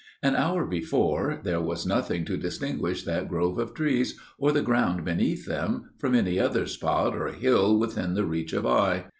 [0.23, 5.05] An hour before, there was nothing to distinguish that grove of trees, or the ground
[5.05, 9.05] beneath them, from any other spot or hill within the reach of eye.